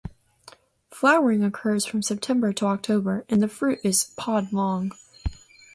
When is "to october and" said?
2.53-3.39